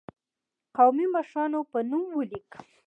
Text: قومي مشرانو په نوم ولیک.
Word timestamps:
قومي 0.75 1.05
مشرانو 1.15 1.59
په 1.71 1.79
نوم 1.89 2.05
ولیک. 2.17 2.49